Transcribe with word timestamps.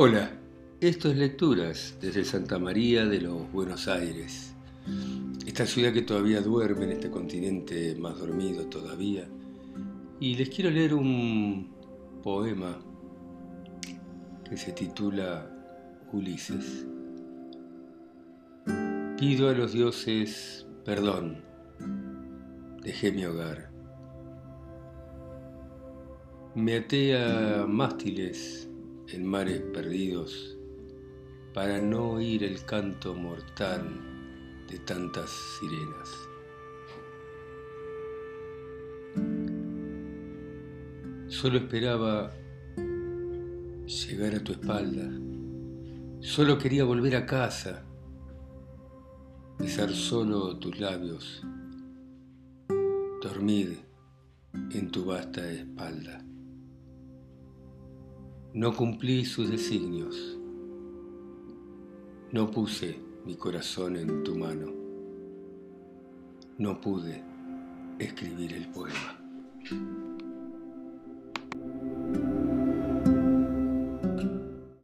Hola, 0.00 0.30
esto 0.80 1.10
es 1.10 1.16
Lecturas 1.16 1.98
desde 2.00 2.24
Santa 2.24 2.56
María 2.60 3.04
de 3.04 3.20
los 3.20 3.50
Buenos 3.50 3.88
Aires, 3.88 4.54
esta 5.44 5.66
ciudad 5.66 5.92
que 5.92 6.02
todavía 6.02 6.40
duerme 6.40 6.84
en 6.84 6.92
este 6.92 7.10
continente 7.10 7.96
más 7.96 8.16
dormido 8.16 8.66
todavía. 8.66 9.26
Y 10.20 10.36
les 10.36 10.50
quiero 10.50 10.70
leer 10.70 10.94
un 10.94 11.74
poema 12.22 12.78
que 14.48 14.56
se 14.56 14.70
titula 14.70 15.50
Ulises. 16.12 16.86
Pido 19.18 19.48
a 19.48 19.52
los 19.52 19.72
dioses 19.72 20.64
perdón, 20.84 21.42
dejé 22.84 23.10
mi 23.10 23.24
hogar. 23.24 23.72
Me 26.54 26.76
até 26.76 27.20
a 27.20 27.66
mástiles 27.66 28.67
en 29.12 29.24
mares 29.24 29.60
perdidos 29.72 30.56
para 31.54 31.80
no 31.80 32.10
oír 32.10 32.44
el 32.44 32.64
canto 32.64 33.14
mortal 33.14 33.82
de 34.68 34.78
tantas 34.80 35.30
sirenas. 35.58 36.28
Solo 41.28 41.58
esperaba 41.58 42.32
llegar 43.86 44.34
a 44.34 44.44
tu 44.44 44.52
espalda, 44.52 45.10
solo 46.20 46.58
quería 46.58 46.84
volver 46.84 47.16
a 47.16 47.24
casa, 47.24 47.84
besar 49.58 49.90
solo 49.90 50.58
tus 50.58 50.78
labios, 50.78 51.42
dormir 53.22 53.78
en 54.72 54.90
tu 54.90 55.06
vasta 55.06 55.50
espalda. 55.50 56.22
No 58.54 58.74
cumplí 58.74 59.26
sus 59.26 59.50
designios. 59.50 60.38
No 62.32 62.50
puse 62.50 62.98
mi 63.26 63.36
corazón 63.36 63.96
en 63.96 64.24
tu 64.24 64.36
mano. 64.36 64.72
No 66.56 66.80
pude 66.80 67.22
escribir 67.98 68.54
el 68.54 68.68
poema. 68.70 70.07